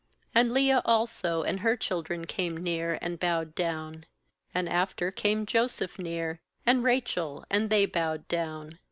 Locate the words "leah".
0.51-0.81